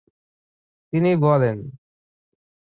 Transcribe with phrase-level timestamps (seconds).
[0.93, 1.57] তিনি বলেন,